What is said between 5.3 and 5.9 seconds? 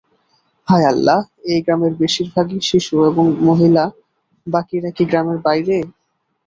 বাইরে?